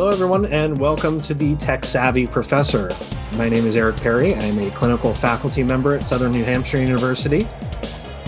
[0.00, 2.90] Hello, everyone, and welcome to the Tech Savvy Professor.
[3.34, 4.34] My name is Eric Perry.
[4.34, 7.46] I'm a clinical faculty member at Southern New Hampshire University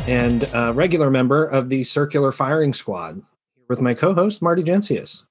[0.06, 3.22] and a regular member of the Circular Firing Squad
[3.56, 5.24] here with my co host, Marty Jencius.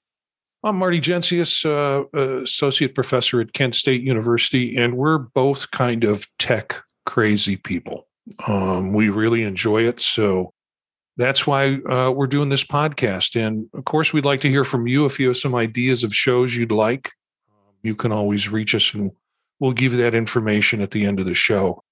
[0.63, 6.27] I'm Marty Jencius, uh, associate professor at Kent State University, and we're both kind of
[6.39, 8.07] tech crazy people.
[8.47, 10.01] Um, we really enjoy it.
[10.01, 10.55] So
[11.21, 13.39] that's why uh, we're doing this podcast.
[13.39, 16.15] And of course, we'd like to hear from you if you have some ideas of
[16.15, 17.11] shows you'd like.
[17.83, 19.11] You can always reach us and
[19.59, 21.83] we'll give you that information at the end of the show.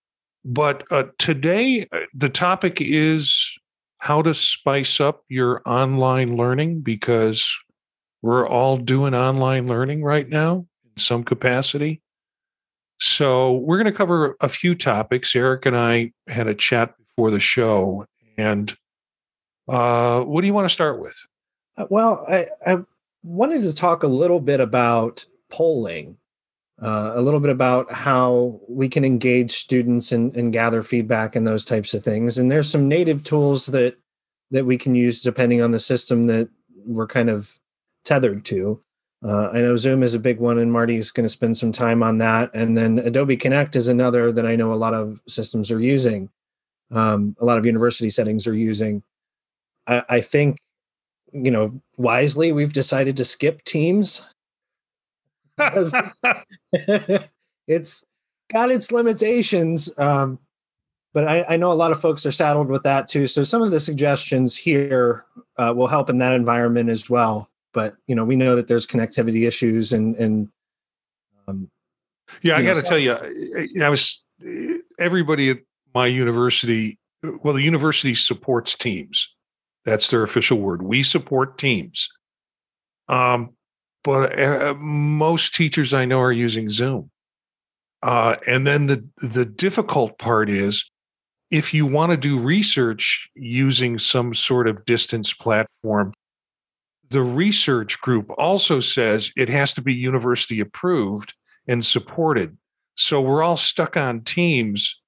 [0.44, 3.58] But uh, today, uh, the topic is
[4.00, 7.54] how to spice up your online learning because
[8.22, 12.02] we're all doing online learning right now in some capacity.
[13.02, 15.34] So, we're going to cover a few topics.
[15.36, 18.06] Eric and I had a chat before the show,
[18.38, 18.76] and
[19.70, 21.26] uh, what do you want to start with?
[21.78, 22.78] Uh, well, I, I,
[23.22, 26.16] wanted to talk a little bit about polling,
[26.82, 31.46] uh, a little bit about how we can engage students and, and gather feedback and
[31.46, 32.38] those types of things.
[32.38, 33.98] And there's some native tools that
[34.52, 36.50] that we can use depending on the system that
[36.86, 37.60] we're kind of
[38.04, 38.82] tethered to.
[39.24, 41.72] Uh, I know Zoom is a big one, and Marty is going to spend some
[41.72, 42.52] time on that.
[42.54, 46.30] And then Adobe Connect is another that I know a lot of systems are using.
[46.90, 49.04] Um, a lot of university settings are using.
[49.90, 50.60] I, I think,
[51.34, 54.24] you know, wisely, we've decided to skip Teams
[57.68, 58.06] it's
[58.52, 59.98] got its limitations.
[60.00, 60.40] Um,
[61.14, 63.28] but I, I, know a lot of folks are saddled with that too.
[63.28, 65.26] So some of the suggestions here
[65.58, 67.50] uh, will help in that environment as well.
[67.74, 70.50] But you know, we know that there's connectivity issues and and
[71.48, 71.70] um,
[72.42, 73.14] yeah, I got to tell you,
[73.82, 74.24] I was
[75.00, 75.58] everybody at
[75.94, 76.98] my university.
[77.44, 79.36] Well, the university supports teams,
[79.90, 80.84] that's their official word.
[80.84, 82.08] We support teams.
[83.08, 83.56] Um,
[84.04, 87.10] but uh, most teachers I know are using Zoom.
[88.02, 90.90] Uh, and then the the difficult part is
[91.52, 96.14] if you want to do research using some sort of distance platform,
[97.10, 101.34] the research group also says it has to be university approved
[101.68, 102.56] and supported.
[102.96, 105.02] So we're all stuck on teams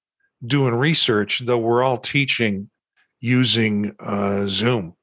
[0.45, 2.70] doing research, though we're all teaching
[3.21, 4.95] using uh, Zoom.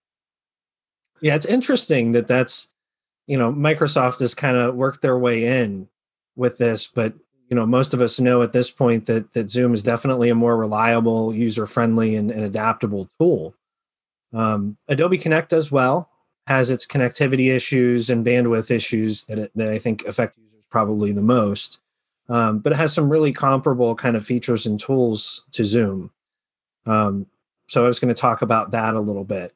[1.21, 2.69] Yeah, it's interesting that that's
[3.27, 5.89] you know Microsoft has kind of worked their way in
[6.37, 7.15] with this, but
[7.49, 10.34] you know most of us know at this point that that Zoom is definitely a
[10.34, 13.55] more reliable, user friendly, and, and adaptable tool.
[14.33, 16.11] Um, Adobe Connect as well
[16.47, 21.12] has its connectivity issues and bandwidth issues that it, that I think affect users probably
[21.12, 21.78] the most.
[22.28, 26.11] Um, but it has some really comparable kind of features and tools to Zoom.
[26.84, 27.27] Um,
[27.69, 29.55] so I was going to talk about that a little bit.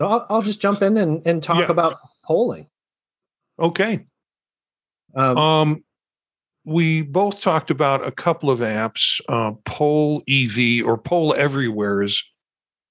[0.00, 1.70] So I'll, I'll just jump in and, and talk yeah.
[1.70, 2.68] about polling.
[3.58, 4.06] Okay.
[5.14, 5.84] Um, um,
[6.64, 9.20] we both talked about a couple of apps.
[9.28, 12.22] Uh, Poll EV or Poll Everywhere is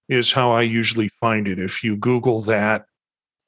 [0.08, 1.60] is how I usually find it.
[1.60, 2.86] If you Google that,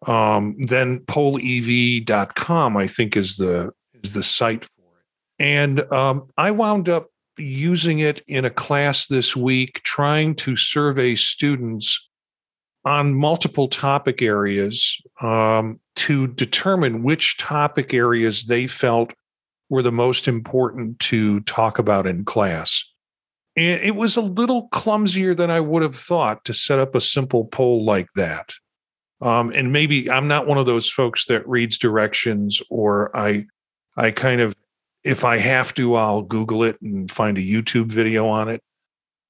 [0.05, 3.71] um, then pollev.com I think is the
[4.03, 5.43] is the site for it.
[5.43, 11.15] And um, I wound up using it in a class this week, trying to survey
[11.15, 12.07] students
[12.85, 19.13] on multiple topic areas um, to determine which topic areas they felt
[19.69, 22.83] were the most important to talk about in class.
[23.57, 27.01] And it was a little clumsier than I would have thought to set up a
[27.01, 28.53] simple poll like that.
[29.19, 33.45] Um, and maybe I'm not one of those folks that reads directions or I
[33.97, 34.53] I kind of
[35.07, 38.61] if I have to, I'll Google it and find a YouTube video on it.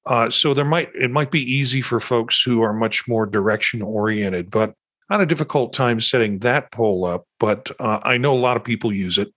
[0.04, 3.80] Uh, so there might it might be easy for folks who are much more direction
[3.80, 4.74] oriented, but
[5.08, 7.26] I had a difficult time setting that poll up.
[7.38, 9.32] But uh, I know a lot of people use it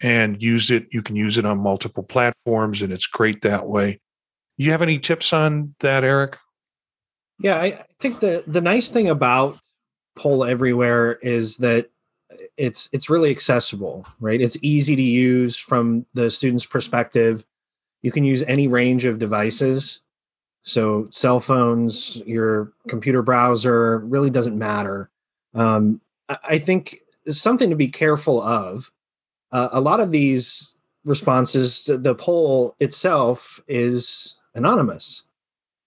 [0.00, 0.86] and use it.
[0.92, 4.00] You can use it on multiple platforms, and it's great that way.
[4.56, 6.38] You have any tips on that, Eric?
[7.38, 9.58] Yeah, I think the the nice thing about
[10.16, 11.88] Poll Everywhere is that
[12.56, 14.40] it's it's really accessible right?
[14.40, 17.44] It's easy to use from the student's perspective.
[18.02, 20.00] You can use any range of devices.
[20.62, 25.10] So cell phones your computer browser really doesn't matter.
[25.54, 26.00] Um,
[26.44, 28.92] i think something to be careful of
[29.52, 35.24] uh, a lot of these responses the poll itself is anonymous.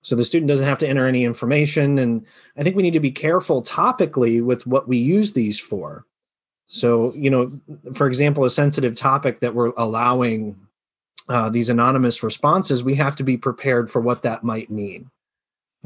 [0.01, 2.25] So the student doesn't have to enter any information and
[2.57, 6.06] i think we need to be careful topically with what we use these for
[6.74, 7.52] so, you know,
[7.94, 10.56] for example, a sensitive topic that we're allowing
[11.30, 15.12] uh, these anonymous responses, we have to be prepared for what that might mean.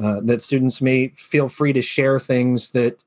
[0.01, 3.03] Uh, that students may feel free to share things that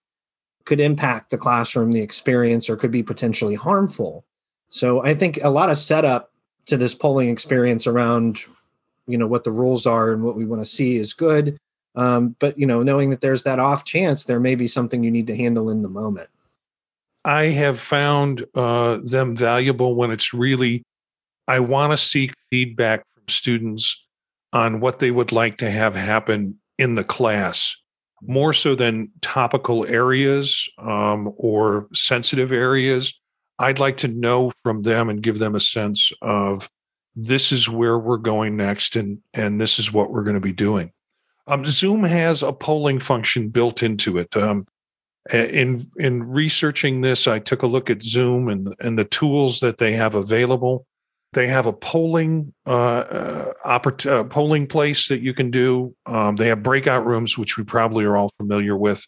[0.66, 4.26] could impact the classroom, the experience, or could be potentially harmful.
[4.68, 6.32] So I think a lot of setup
[6.66, 8.40] to this polling experience around,
[9.06, 11.56] you know, what the rules are and what we want to see is good.
[11.94, 15.10] Um, but you know, knowing that there's that off chance, there may be something you
[15.10, 16.28] need to handle in the moment.
[17.24, 20.82] I have found uh, them valuable when it's really,
[21.46, 24.06] I want to seek feedback from students
[24.52, 27.76] on what they would like to have happen in the class,
[28.22, 33.18] more so than topical areas um, or sensitive areas.
[33.58, 36.70] I'd like to know from them and give them a sense of
[37.14, 40.52] this is where we're going next and, and this is what we're going to be
[40.52, 40.92] doing.
[41.46, 44.34] Um, Zoom has a polling function built into it.
[44.36, 44.66] Um,
[45.32, 49.78] in in researching this, I took a look at Zoom and and the tools that
[49.78, 50.86] they have available.
[51.32, 55.94] They have a polling uh, uh, oppor- uh, polling place that you can do.
[56.06, 59.06] Um, they have breakout rooms, which we probably are all familiar with.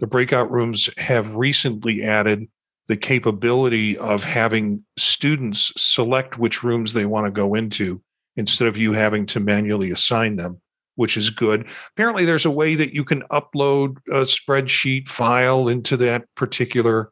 [0.00, 2.48] The breakout rooms have recently added
[2.88, 8.02] the capability of having students select which rooms they want to go into
[8.34, 10.60] instead of you having to manually assign them
[11.00, 11.66] which is good.
[11.94, 17.10] Apparently, there's a way that you can upload a spreadsheet file into that particular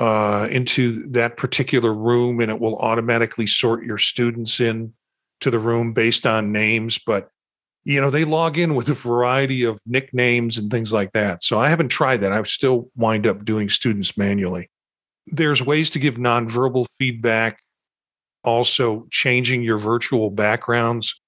[0.00, 4.92] uh, into that particular room, and it will automatically sort your students in
[5.40, 6.98] to the room based on names.
[6.98, 7.28] But
[7.84, 11.44] you know, they log in with a variety of nicknames and things like that.
[11.44, 12.32] So I haven't tried that.
[12.32, 14.68] I still wind up doing students manually.
[15.28, 17.60] There's ways to give nonverbal feedback,
[18.42, 21.21] also changing your virtual backgrounds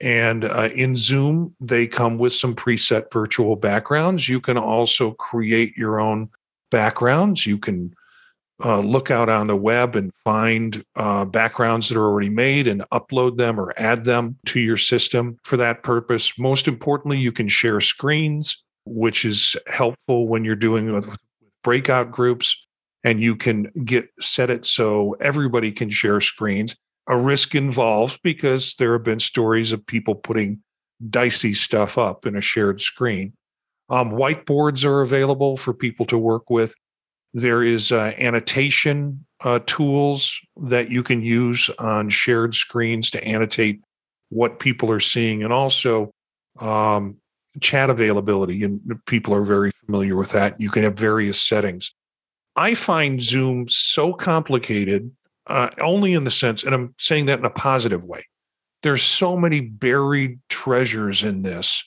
[0.00, 4.28] and uh, in Zoom, they come with some preset virtual backgrounds.
[4.28, 6.30] You can also create your own
[6.70, 7.46] backgrounds.
[7.46, 7.94] You can
[8.64, 12.82] uh, look out on the web and find uh, backgrounds that are already made and
[12.92, 16.38] upload them or add them to your system for that purpose.
[16.38, 21.16] Most importantly, you can share screens, which is helpful when you're doing with
[21.62, 22.62] breakout groups.
[23.04, 26.74] And you can get set it so everybody can share screens
[27.06, 30.62] a risk involved because there have been stories of people putting
[31.10, 33.32] dicey stuff up in a shared screen.
[33.88, 36.74] Um, whiteboards are available for people to work with.
[37.32, 43.80] There is uh, annotation uh, tools that you can use on shared screens to annotate
[44.30, 46.10] what people are seeing, and also
[46.58, 47.18] um,
[47.60, 48.64] chat availability.
[48.64, 50.60] And people are very familiar with that.
[50.60, 51.94] You can have various settings.
[52.56, 55.12] I find Zoom so complicated
[55.46, 58.26] uh, only in the sense, and I'm saying that in a positive way.
[58.82, 61.84] There's so many buried treasures in this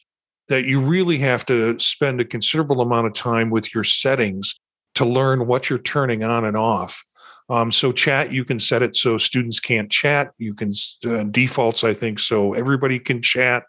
[0.47, 4.59] that you really have to spend a considerable amount of time with your settings
[4.95, 7.03] to learn what you're turning on and off.
[7.49, 10.31] Um, so chat, you can set it so students can't chat.
[10.37, 10.71] You can
[11.05, 13.63] uh, defaults, I think, so everybody can chat.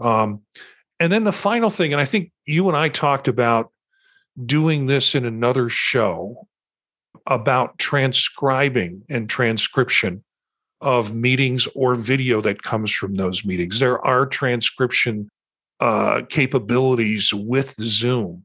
[0.00, 0.42] Um,
[1.00, 3.70] and then the final thing, and I think you and I talked about
[4.44, 6.46] doing this in another show
[7.26, 10.22] about transcribing and transcription
[10.80, 13.78] of meetings or video that comes from those meetings.
[13.78, 15.28] There are transcription
[15.80, 18.44] uh, capabilities with Zoom.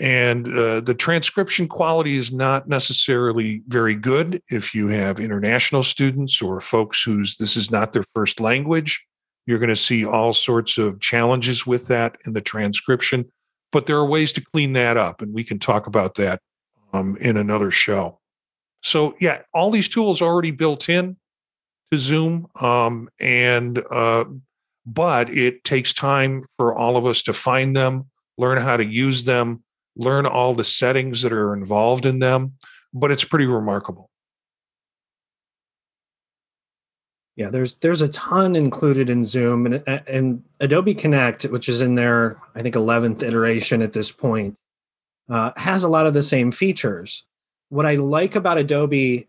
[0.00, 6.42] And uh, the transcription quality is not necessarily very good if you have international students
[6.42, 9.06] or folks whose this is not their first language.
[9.46, 13.30] You're going to see all sorts of challenges with that in the transcription,
[13.70, 16.40] but there are ways to clean that up, and we can talk about that
[16.92, 18.18] um, in another show.
[18.82, 21.16] So yeah, all these tools are already built in
[21.90, 24.24] to Zoom, um, and uh,
[24.84, 29.24] but it takes time for all of us to find them, learn how to use
[29.24, 29.62] them,
[29.96, 32.54] learn all the settings that are involved in them.
[32.92, 34.10] But it's pretty remarkable.
[37.36, 41.94] Yeah, there's there's a ton included in Zoom and and Adobe Connect, which is in
[41.94, 44.56] their I think 11th iteration at this point,
[45.32, 47.24] uh, has a lot of the same features.
[47.70, 49.26] What I like about Adobe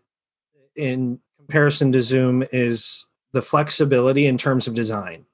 [0.76, 5.24] in comparison to Zoom is the flexibility in terms of design.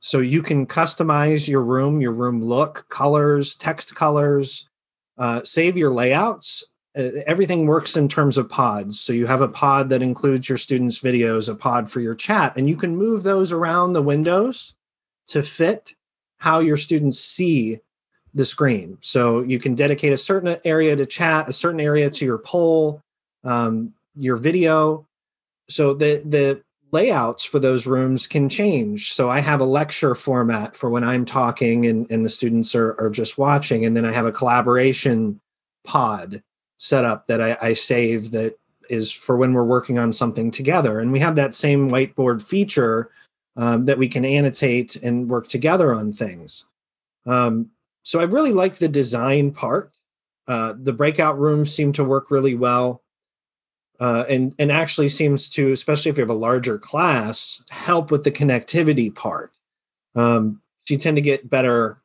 [0.00, 4.68] So you can customize your room, your room look, colors, text colors,
[5.18, 6.64] uh, save your layouts.
[6.98, 9.00] Uh, everything works in terms of pods.
[9.00, 12.56] So you have a pod that includes your students' videos, a pod for your chat,
[12.56, 14.74] and you can move those around the windows
[15.28, 15.94] to fit
[16.38, 17.78] how your students see
[18.34, 18.98] the screen.
[19.00, 23.02] So you can dedicate a certain area to chat, a certain area to your poll,
[23.44, 25.06] um, your video.
[25.68, 26.62] So the the
[26.92, 29.12] layouts for those rooms can change.
[29.12, 32.94] So I have a lecture format for when I'm talking and, and the students are,
[33.00, 33.86] are just watching.
[33.86, 35.40] And then I have a collaboration
[35.84, 36.42] pod
[36.76, 38.58] set up that I, I save that
[38.90, 41.00] is for when we're working on something together.
[41.00, 43.10] And we have that same whiteboard feature
[43.56, 46.66] um, that we can annotate and work together on things.
[47.24, 47.70] Um,
[48.02, 49.92] so I really like the design part
[50.48, 53.00] Uh, the breakout rooms seem to work really well.
[54.00, 58.24] Uh, and and actually seems to, especially if you have a larger class, help with
[58.24, 59.52] the connectivity part.
[60.16, 62.02] Um, so you tend to get better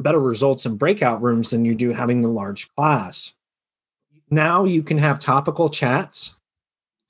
[0.00, 3.34] better results in breakout rooms than you do having the large class.
[4.30, 6.36] Now you can have topical chats.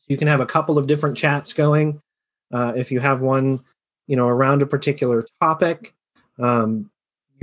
[0.09, 2.01] You can have a couple of different chats going.
[2.51, 3.61] Uh, if you have one,
[4.07, 5.95] you know, around a particular topic,
[6.39, 6.91] um,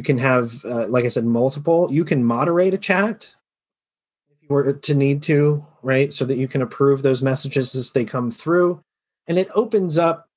[0.01, 1.88] you can have, uh, like I said, multiple.
[1.91, 3.36] You can moderate a chat
[4.31, 6.12] if you were to need to, right?
[6.12, 8.81] So that you can approve those messages as they come through.
[9.27, 10.27] And it opens up,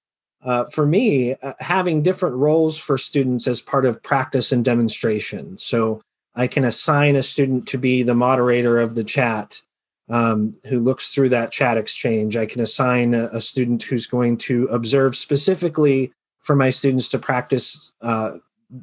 [0.43, 5.57] uh, for me, uh, having different roles for students as part of practice and demonstration.
[5.57, 6.03] So
[6.35, 9.63] I can assign a student to be the moderator of the chat
[10.11, 12.37] um, who looks through that chat exchange.
[12.37, 17.19] I can assign a, a, student who's going to observe specifically for my students to
[17.19, 18.37] practice uh,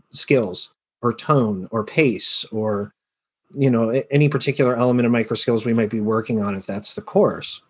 [0.10, 2.94] skills or tone or pace or
[3.54, 6.94] you know any particular element of micro skills we might be working on if that's
[6.94, 7.62] the course.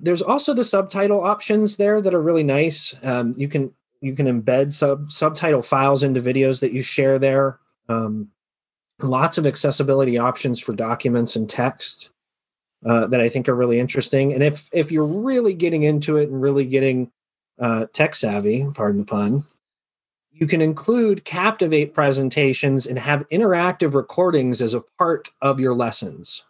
[0.00, 2.94] There's also the subtitle options there that are really nice.
[3.02, 7.58] Um, you can you can embed sub subtitle files into videos that you share there.
[7.88, 8.30] Um,
[9.00, 12.10] lots of accessibility options for documents and text
[12.84, 14.32] uh, that i think are really interesting.
[14.32, 17.10] And if if you're really getting into it and really getting
[17.58, 19.44] uh, tech savvy pardon the pun
[20.38, 26.44] you can include Captivate presentations and have interactive recordings as a part of your lessons,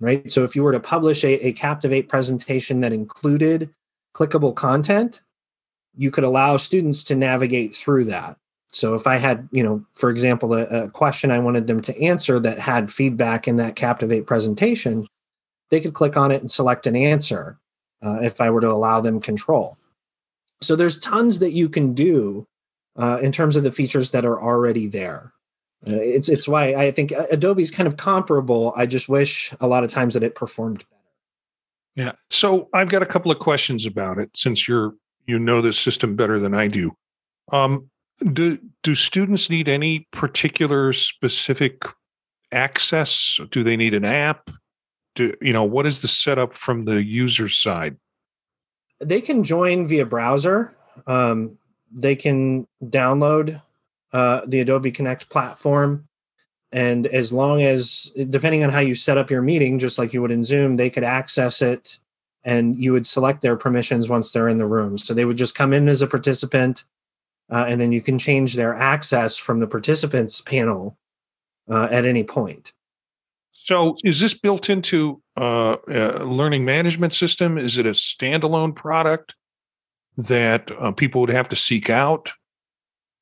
[0.00, 0.28] right?
[0.28, 3.70] So if you were to publish a, a Captivate presentation that included
[4.14, 5.20] clickable content,
[5.96, 8.36] you could allow students to navigate through that.
[8.72, 12.02] So if I had, you know, for example, a, a question I wanted them to
[12.02, 15.06] answer that had feedback in that Captivate presentation,
[15.70, 17.58] they could click on it and select an answer
[18.02, 19.76] uh, if I were to allow them control.
[20.62, 22.46] So there's tons that you can do
[22.96, 25.32] uh, in terms of the features that are already there.
[25.86, 28.72] Uh, it's it's why I think Adobe's kind of comparable.
[28.76, 31.00] I just wish a lot of times that it performed better.
[31.96, 32.12] Yeah.
[32.28, 34.94] So I've got a couple of questions about it since you're
[35.26, 36.92] you know this system better than I do.
[37.50, 37.90] Um,
[38.32, 41.84] do do students need any particular specific
[42.52, 43.40] access?
[43.50, 44.50] Do they need an app?
[45.14, 47.96] Do you know what is the setup from the user side?
[49.00, 50.74] They can join via browser.
[51.06, 51.58] Um,
[51.90, 53.60] they can download
[54.12, 56.08] uh, the Adobe Connect platform.
[56.72, 60.22] And as long as, depending on how you set up your meeting, just like you
[60.22, 61.98] would in Zoom, they could access it
[62.44, 64.96] and you would select their permissions once they're in the room.
[64.96, 66.84] So they would just come in as a participant,
[67.50, 70.96] uh, and then you can change their access from the participants panel
[71.68, 72.72] uh, at any point.
[73.52, 77.58] So, is this built into uh, a learning management system?
[77.58, 79.34] Is it a standalone product?
[80.16, 82.32] That uh, people would have to seek out?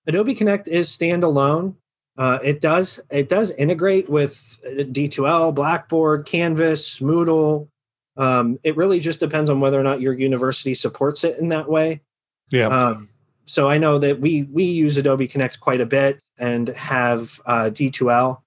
[0.06, 1.74] Adobe Connect is standalone.
[2.16, 7.68] Uh, it does it does integrate with uh, D2L, Blackboard, Canvas, Moodle.
[8.16, 11.68] Um, it really just depends on whether or not your university supports it in that
[11.68, 12.00] way.
[12.50, 12.66] Yeah.
[12.66, 13.08] Um,
[13.46, 17.70] so I know that we we use Adobe Connect quite a bit and have uh,
[17.72, 18.40] D2L,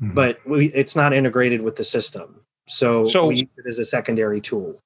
[0.00, 0.14] mm-hmm.
[0.14, 2.40] but we, it's not integrated with the system.
[2.66, 4.80] So, so we use it as a secondary tool.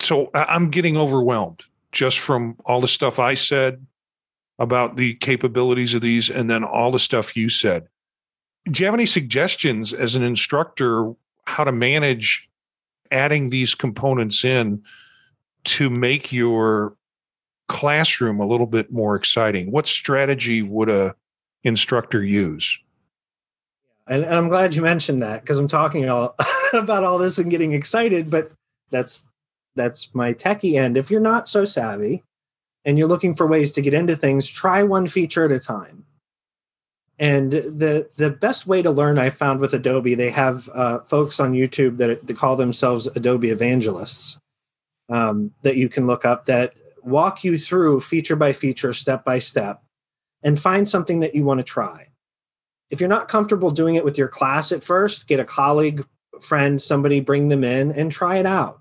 [0.00, 3.86] So I'm getting overwhelmed just from all the stuff I said
[4.58, 7.88] about the capabilities of these and then all the stuff you said.
[8.70, 11.12] Do you have any suggestions as an instructor
[11.46, 12.48] how to manage
[13.10, 14.82] adding these components in
[15.64, 16.96] to make your
[17.68, 19.70] classroom a little bit more exciting?
[19.70, 21.14] What strategy would a
[21.62, 22.78] instructor use?
[24.06, 26.34] And, I'm glad you mentioned that because I'm talking all,
[26.72, 28.52] about all this and getting excited, but
[28.90, 29.24] that's
[29.74, 30.96] that's my techie end.
[30.96, 32.22] If you're not so savvy
[32.84, 36.04] and you're looking for ways to get into things, try one feature at a time.
[37.18, 41.38] And the the best way to learn, I found with Adobe, they have uh, folks
[41.38, 44.38] on YouTube that, that call themselves Adobe evangelists
[45.08, 49.38] um, that you can look up that walk you through feature by feature, step by
[49.38, 49.82] step,
[50.42, 52.08] and find something that you want to try.
[52.90, 56.04] If you're not comfortable doing it with your class at first, get a colleague,
[56.40, 58.80] friend, somebody, bring them in and try it out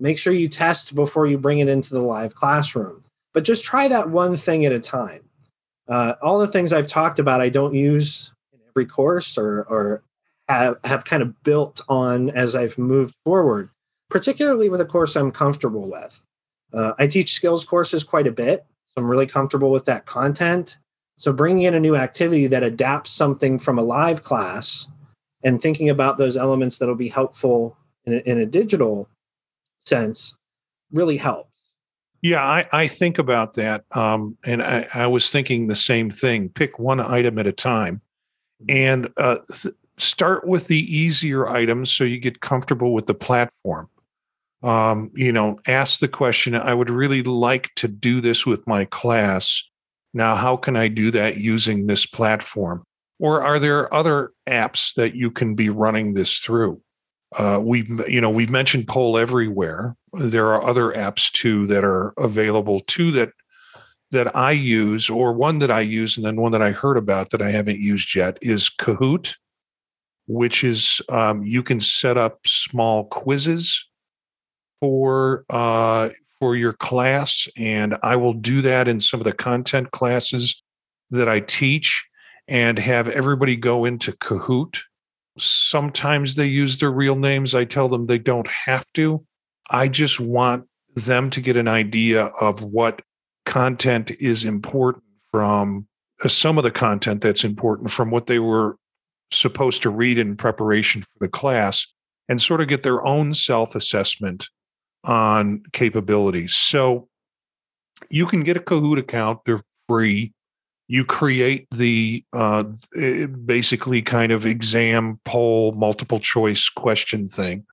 [0.00, 3.02] Make sure you test before you bring it into the live classroom.
[3.34, 5.22] But just try that one thing at a time.
[5.86, 10.02] Uh, all the things I've talked about, I don't use in every course or, or
[10.48, 13.70] have, have kind of built on as I've moved forward,
[14.08, 16.22] particularly with a course I'm comfortable with.
[16.72, 20.78] Uh, I teach skills courses quite a bit, so I'm really comfortable with that content.
[21.18, 24.88] So bringing in a new activity that adapts something from a live class
[25.42, 29.08] and thinking about those elements that'll be helpful in a, in a digital
[29.82, 30.36] sense
[30.92, 31.50] really helps.
[32.22, 33.84] Yeah, I, I think about that.
[33.92, 38.02] Um, and I, I, was thinking the same thing pick one item at a time.
[38.68, 43.88] And uh, th- start with the easier items so you get comfortable with the platform.
[44.62, 48.84] Um, you know, ask the question I would really like to do this with my
[48.84, 49.62] class.
[50.12, 52.84] Now, how can I do that using this platform?
[53.18, 56.82] Or are there other apps that you can be running this through?
[57.36, 59.96] Uh, we've you know we've mentioned Poll Everywhere.
[60.12, 63.30] There are other apps too that are available too that
[64.10, 67.30] that I use, or one that I use, and then one that I heard about
[67.30, 69.36] that I haven't used yet is Kahoot,
[70.26, 73.86] which is um, you can set up small quizzes
[74.80, 76.10] for uh,
[76.40, 80.60] for your class, and I will do that in some of the content classes
[81.10, 82.08] that I teach,
[82.48, 84.80] and have everybody go into Kahoot.
[85.40, 87.54] Sometimes they use their real names.
[87.54, 89.24] I tell them they don't have to.
[89.70, 93.02] I just want them to get an idea of what
[93.46, 95.86] content is important from
[96.24, 98.76] uh, some of the content that's important from what they were
[99.30, 101.86] supposed to read in preparation for the class
[102.28, 104.48] and sort of get their own self assessment
[105.04, 106.54] on capabilities.
[106.54, 107.08] So
[108.10, 110.32] you can get a Kahoot account, they're free.
[110.90, 112.64] You create the uh,
[113.46, 117.64] basically kind of exam poll, multiple choice question thing.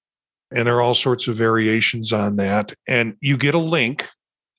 [0.51, 2.75] And there are all sorts of variations on that.
[2.87, 4.05] And you get a link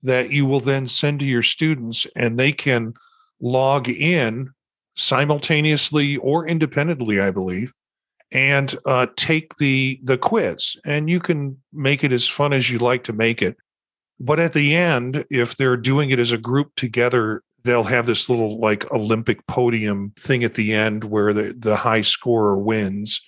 [0.02, 2.94] that you will then send to your students, and they can
[3.40, 4.50] log in
[4.96, 7.72] simultaneously or independently, I believe,
[8.32, 10.74] and uh, take the the quiz.
[10.84, 13.56] And you can make it as fun as you like to make it.
[14.18, 18.28] But at the end, if they're doing it as a group together, they'll have this
[18.28, 23.20] little like Olympic podium thing at the end where the, the high scorer wins.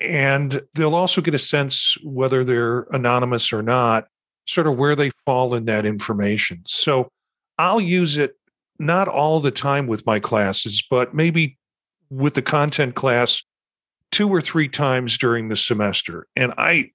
[0.00, 4.06] And they'll also get a sense whether they're anonymous or not,
[4.46, 6.62] sort of where they fall in that information.
[6.66, 7.08] So
[7.58, 8.36] I'll use it
[8.78, 11.58] not all the time with my classes, but maybe
[12.10, 13.42] with the content class
[14.12, 16.26] two or three times during the semester.
[16.36, 16.92] And I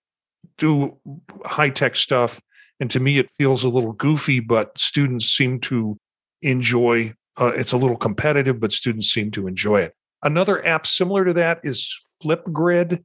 [0.57, 0.97] do
[1.45, 2.41] high tech stuff.
[2.79, 5.97] And to me, it feels a little goofy, but students seem to
[6.41, 9.95] enjoy uh, it's a little competitive, but students seem to enjoy it.
[10.21, 13.03] Another app similar to that is Flipgrid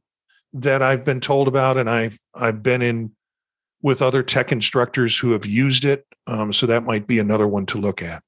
[0.52, 3.12] that I've been told about, and I've I've been in
[3.82, 6.06] with other tech instructors who have used it.
[6.26, 8.22] Um, so that might be another one to look at.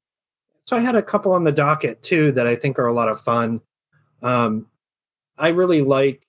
[0.66, 3.08] So I had a couple on the docket too that I think are a lot
[3.08, 3.60] of fun.
[4.22, 4.66] Um,
[5.36, 6.26] I really like,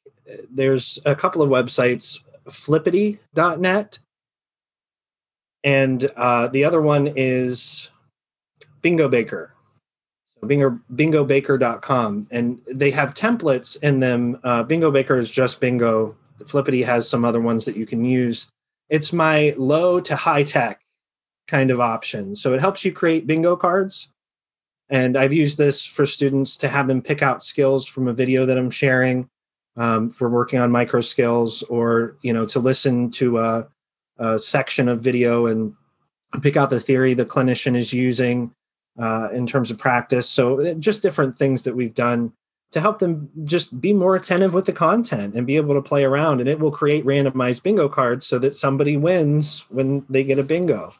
[0.49, 3.99] there's a couple of websites, flippity.net.
[5.63, 7.89] And uh, the other one is
[8.81, 9.53] Bingo Baker.
[10.39, 12.27] So bingo, bingobaker.com.
[12.31, 14.39] And they have templates in them.
[14.43, 16.15] Uh, bingo Baker is just bingo.
[16.47, 18.47] Flippity has some other ones that you can use.
[18.89, 20.81] It's my low to high tech
[21.47, 22.35] kind of option.
[22.35, 24.09] So it helps you create bingo cards
[24.89, 28.45] and I've used this for students to have them pick out skills from a video
[28.45, 29.29] that I'm sharing
[29.77, 33.67] um, for working on micro skills, or you know, to listen to a,
[34.17, 35.73] a, section of video and
[36.41, 38.51] pick out the theory the clinician is using
[38.99, 40.29] uh, in terms of practice.
[40.29, 42.33] So uh, just different things that we've done
[42.71, 46.03] to help them just be more attentive with the content and be able to play
[46.03, 46.39] around.
[46.39, 50.43] And it will create randomized bingo cards so that somebody wins when they get a
[50.43, 50.93] bingo.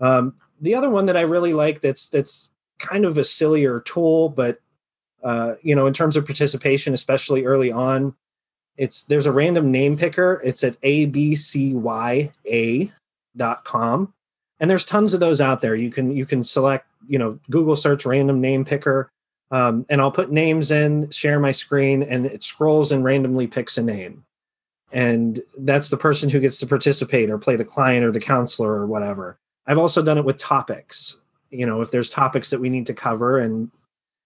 [0.00, 4.30] Um, the other one that I really like that's that's kind of a sillier tool,
[4.30, 4.60] but
[5.22, 8.14] uh, you know, in terms of participation, especially early on,
[8.76, 10.40] it's there's a random name picker.
[10.44, 12.32] It's at abcya.com.
[14.60, 15.74] And there's tons of those out there.
[15.74, 19.10] You can you can select, you know, Google search random name picker.
[19.50, 23.78] Um, and I'll put names in, share my screen, and it scrolls and randomly picks
[23.78, 24.24] a name.
[24.92, 28.72] And that's the person who gets to participate or play the client or the counselor
[28.72, 29.38] or whatever.
[29.66, 31.18] I've also done it with topics
[31.54, 33.70] you know if there's topics that we need to cover and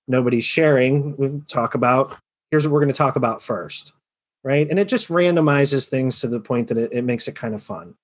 [0.08, 2.16] nobody's sharing we talk about
[2.50, 3.92] here's what we're going to talk about first
[4.42, 7.54] right and it just randomizes things to the point that it, it makes it kind
[7.54, 7.94] of fun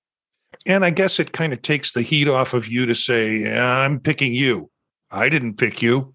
[0.65, 3.99] and i guess it kind of takes the heat off of you to say i'm
[3.99, 4.69] picking you
[5.11, 6.13] i didn't pick you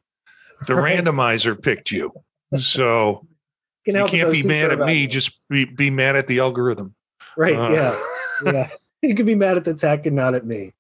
[0.67, 0.99] the right.
[0.99, 2.13] randomizer picked you
[2.57, 3.27] so
[3.87, 6.95] you, you can't be mad at me just be, be mad at the algorithm
[7.37, 7.99] right uh, yeah
[8.53, 8.71] yeah
[9.03, 10.73] you can be mad at the tech and not at me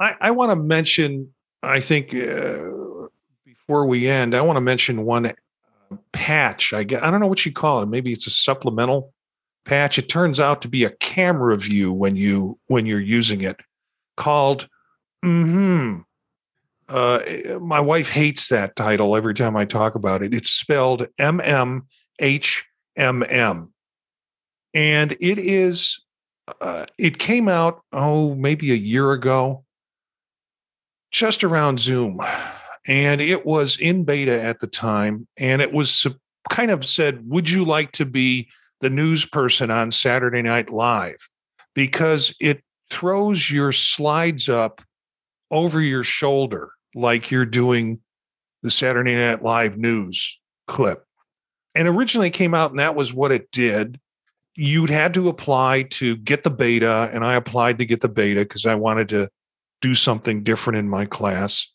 [0.00, 1.32] I, I want to mention,
[1.62, 3.08] I think uh,
[3.44, 5.32] before we end, I want to mention one
[6.12, 6.72] patch.
[6.72, 7.86] I, get, I don't know what you call it.
[7.86, 9.12] Maybe it's a supplemental
[9.64, 9.98] patch.
[9.98, 13.60] It turns out to be a camera view when you when you're using it,
[14.16, 14.68] called
[15.22, 15.98] hmm.
[16.86, 17.20] Uh,
[17.62, 20.34] my wife hates that title every time I talk about it.
[20.34, 21.86] It's spelled M M
[22.18, 23.72] H M M,
[24.74, 26.00] and it is.
[26.60, 29.64] Uh, it came out oh maybe a year ago
[31.14, 32.20] just around Zoom.
[32.86, 36.06] And it was in beta at the time, and it was
[36.50, 38.50] kind of said, Would you like to be
[38.84, 41.30] the news person on Saturday Night Live?
[41.74, 44.82] Because it throws your slides up
[45.50, 48.00] over your shoulder like you're doing
[48.62, 51.06] the Saturday Night Live news clip.
[51.74, 53.98] And originally came out, and that was what it did.
[54.54, 58.40] You'd had to apply to get the beta, and I applied to get the beta
[58.40, 59.30] because I wanted to
[59.80, 61.66] do something different in my class.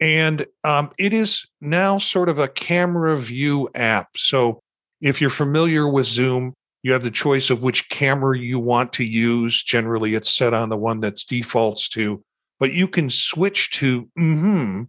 [0.00, 4.08] And um, it is now sort of a camera view app.
[4.16, 4.63] So
[5.04, 9.04] if you're familiar with Zoom, you have the choice of which camera you want to
[9.04, 9.62] use.
[9.62, 12.22] Generally, it's set on the one that's defaults to,
[12.58, 14.82] but you can switch to mm-hmm,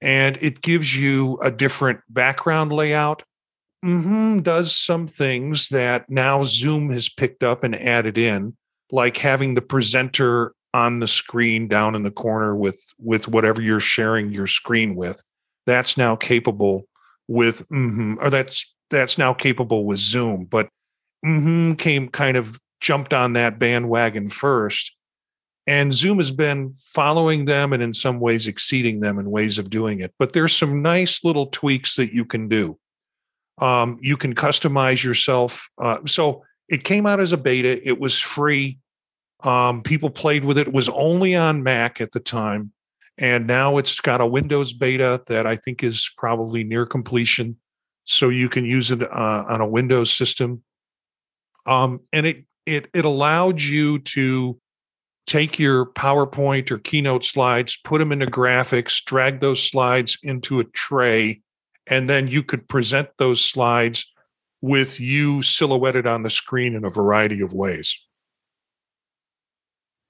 [0.00, 3.22] and it gives you a different background layout.
[3.84, 8.56] Mm-hmm does some things that now Zoom has picked up and added in,
[8.90, 13.80] like having the presenter on the screen down in the corner with with whatever you're
[13.80, 15.22] sharing your screen with.
[15.66, 16.86] That's now capable
[17.28, 20.44] with mm-hmm, or that's that's now capable with Zoom.
[20.44, 20.68] But
[21.24, 24.96] mm-hmm came kind of jumped on that bandwagon first.
[25.66, 29.70] And Zoom has been following them and in some ways exceeding them in ways of
[29.70, 30.12] doing it.
[30.18, 32.78] But there's some nice little tweaks that you can do.
[33.58, 35.68] Um, you can customize yourself.
[35.78, 38.78] Uh, so it came out as a beta, it was free.
[39.42, 40.68] Um, people played with it.
[40.68, 42.72] It was only on Mac at the time.
[43.18, 47.56] And now it's got a Windows beta that I think is probably near completion.
[48.10, 50.62] So you can use it uh, on a Windows system.
[51.64, 54.58] Um, and it, it, it allowed you to
[55.26, 60.64] take your PowerPoint or Keynote slides, put them into graphics, drag those slides into a
[60.64, 61.40] tray,
[61.86, 64.12] and then you could present those slides
[64.60, 67.96] with you silhouetted on the screen in a variety of ways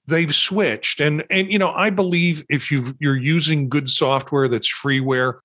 [0.07, 4.71] they've switched and and you know i believe if you you're using good software that's
[4.71, 5.39] freeware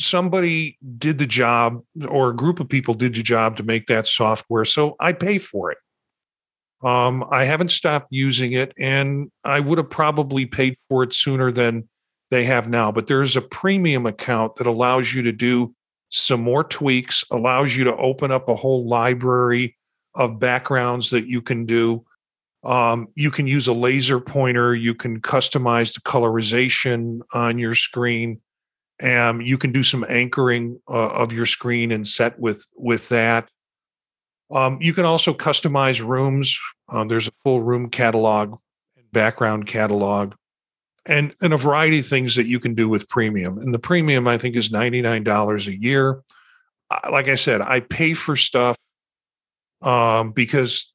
[0.00, 4.06] somebody did the job or a group of people did the job to make that
[4.06, 5.78] software so i pay for it
[6.84, 11.50] um, i haven't stopped using it and i would have probably paid for it sooner
[11.50, 11.88] than
[12.30, 15.74] they have now but there's a premium account that allows you to do
[16.10, 19.76] some more tweaks allows you to open up a whole library
[20.14, 22.04] of backgrounds that you can do
[22.64, 24.74] um, you can use a laser pointer.
[24.74, 28.40] You can customize the colorization on your screen.
[29.00, 33.48] And you can do some anchoring uh, of your screen and set with with that.
[34.50, 36.58] Um, you can also customize rooms.
[36.88, 38.58] Um, there's a full room catalog,
[39.12, 40.34] background catalog,
[41.06, 43.58] and and a variety of things that you can do with premium.
[43.58, 46.22] And the premium, I think, is ninety nine dollars a year.
[47.10, 48.76] Like I said, I pay for stuff
[49.82, 50.92] um, because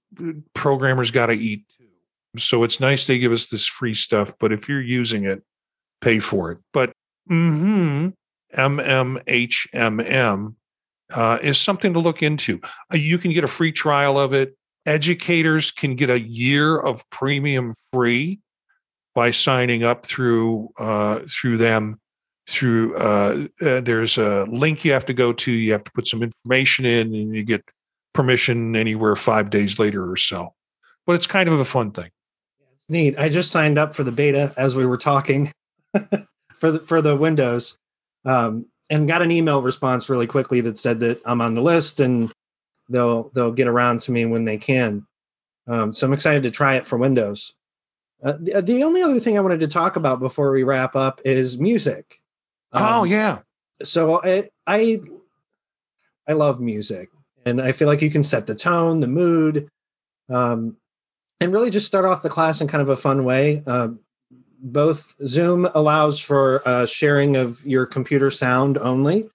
[0.54, 1.86] programmers got to eat too.
[2.40, 5.44] So it's nice they give us this free stuff, but if you're using it,
[6.02, 6.58] pay for it.
[6.74, 6.93] But
[7.30, 8.10] mm-hmm,
[8.56, 10.56] MMHMM
[11.14, 12.60] uh, is something to look into.
[12.94, 14.56] Uh, you can get a free trial of it.
[14.86, 18.40] Educators can get a year of premium free
[19.16, 22.00] by signing up through uh, through them.
[22.46, 25.52] Through uh, uh, there's a link you have to go to.
[25.52, 27.64] You have to put some information in, and you get
[28.14, 30.54] permission anywhere five days later or so.
[31.06, 32.10] But it's kind of a fun thing.
[32.74, 33.18] It's neat.
[33.18, 35.54] I just signed up for the beta as we were talking
[36.64, 37.78] for the for the Windows,
[38.24, 42.00] um, and got an email response really quickly that said that I'm on the list
[42.00, 42.32] and
[42.88, 45.06] they'll they'll get around to me when they can.
[45.68, 47.54] Um, so I'm excited to try it for Windows.
[48.24, 51.20] Uh, the, the, only other thing I wanted to talk about before we wrap up
[51.26, 52.22] is music.
[52.72, 53.40] Oh, um, oh yeah.
[53.82, 55.02] So I I
[56.30, 57.10] I love music
[57.46, 59.68] and I feel like you can set the tone, the mood,
[60.30, 60.78] um,
[61.42, 63.62] and really just start off the class in kind of a fun way.
[63.68, 63.90] Uh,
[64.64, 69.30] both Zoom allows for uh, sharing of your computer sound only.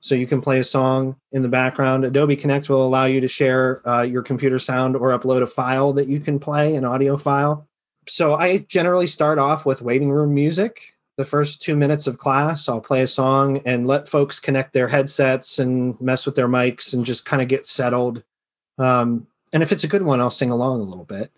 [0.00, 2.04] So you can play a song in the background.
[2.04, 5.94] Adobe Connect will allow you to share uh, your computer sound or upload a file
[5.94, 7.66] that you can play, an audio file.
[8.06, 12.68] So I generally start off with waiting room music the first two minutes of class,
[12.68, 16.92] I'll play a song and let folks connect their headsets and mess with their mics
[16.92, 18.24] and just kind of get settled.
[18.78, 21.30] Um, and if it's a good one, I'll sing along a little bit,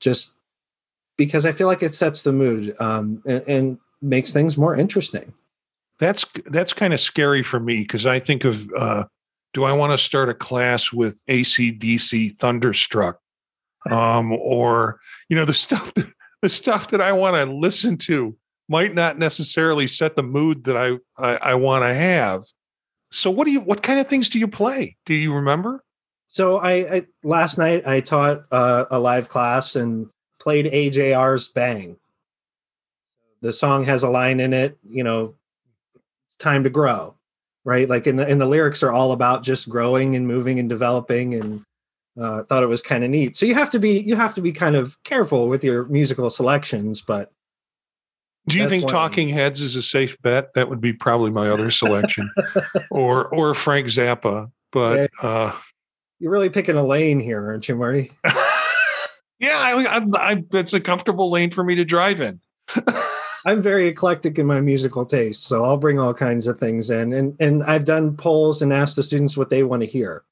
[0.00, 0.32] just
[1.24, 5.32] because I feel like it sets the mood um, and, and, makes things more interesting.
[6.00, 9.04] That's that's kind of scary for me because I think of uh,
[9.54, 13.20] do I want to start a class with ACDC Thunderstruck,
[13.90, 15.92] um, or you know the stuff
[16.42, 18.36] the stuff that I want to listen to
[18.68, 22.42] might not necessarily set the mood that I I, I want to have.
[23.04, 24.96] So what do you what kind of things do you play?
[25.06, 25.84] Do you remember?
[26.26, 30.08] So I, I last night I taught uh, a live class and
[30.42, 31.96] played AJR's Bang.
[33.40, 35.34] The song has a line in it, you know,
[36.38, 37.14] time to grow.
[37.64, 37.88] right?
[37.88, 41.34] Like in the in the lyrics are all about just growing and moving and developing
[41.34, 41.64] and
[42.20, 43.36] uh, thought it was kind of neat.
[43.36, 46.28] So you have to be you have to be kind of careful with your musical
[46.30, 47.32] selections, but
[48.48, 50.54] do you think Talking Heads is a safe bet?
[50.54, 52.28] That would be probably my other selection,
[52.90, 54.50] or or Frank Zappa.
[54.72, 55.52] But uh,
[56.18, 58.10] you're really picking a lane here, aren't you, Marty?
[59.42, 62.40] yeah, I, I, I, it's a comfortable lane for me to drive in.
[63.44, 67.12] I'm very eclectic in my musical taste, so I'll bring all kinds of things in,
[67.12, 70.24] and and I've done polls and asked the students what they want to hear.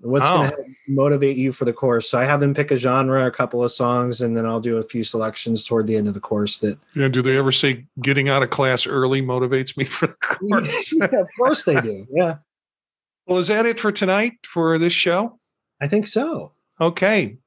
[0.00, 0.36] What's oh.
[0.36, 2.10] going to motivate you for the course?
[2.10, 4.76] So I have them pick a genre, a couple of songs, and then I'll do
[4.76, 6.58] a few selections toward the end of the course.
[6.58, 7.08] That yeah.
[7.08, 10.92] Do they ever say getting out of class early motivates me for the course?
[10.98, 12.06] yeah, of course they do.
[12.12, 12.38] Yeah.
[13.26, 15.38] Well, is that it for tonight for this show?
[15.80, 16.52] I think so.
[16.80, 17.38] Okay.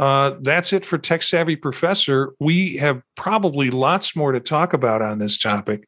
[0.00, 2.32] Uh, that's it for Tech Savvy Professor.
[2.40, 5.84] We have probably lots more to talk about on this topic.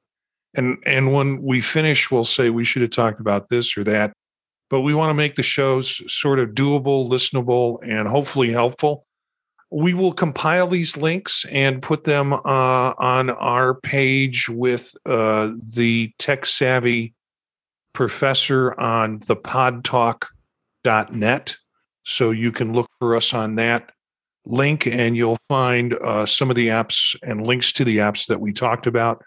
[0.54, 4.12] And and when we finish, we'll say we should have talked about this or that
[4.72, 9.04] but we want to make the shows sort of doable, listenable, and hopefully helpful.
[9.70, 16.14] We will compile these links and put them uh, on our page with uh, the
[16.18, 17.12] tech savvy
[17.92, 21.56] professor on the podtalk.net.
[22.04, 23.92] So you can look for us on that
[24.44, 28.40] link and you'll find uh, some of the apps and links to the apps that
[28.40, 29.22] we talked about.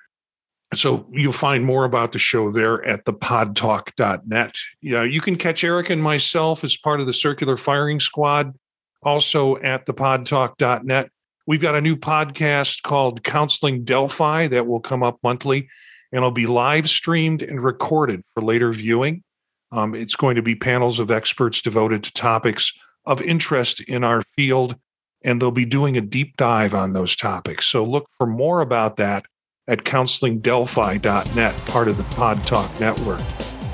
[0.74, 4.56] So you'll find more about the show there at thepodtalk.net.
[4.82, 8.54] Yeah, you can catch Eric and myself as part of the Circular Firing Squad,
[9.04, 11.10] also at thepodtalk.net.
[11.48, 15.70] We've got a new podcast called Counseling Delphi that will come up monthly
[16.12, 19.24] and it'll be live streamed and recorded for later viewing.
[19.72, 22.72] Um, it's going to be panels of experts devoted to topics
[23.06, 24.76] of interest in our field,
[25.26, 27.66] and they'll be doing a deep dive on those topics.
[27.68, 29.26] So look for more about that
[29.68, 33.20] at counselingdelphi.net, part of the Pod Talk Network.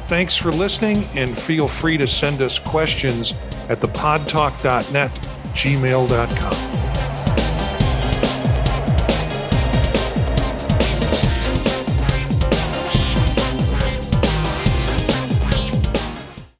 [0.07, 3.33] Thanks for listening, and feel free to send us questions
[3.69, 5.11] at thepodtalk.net,
[5.53, 6.90] gmail.com.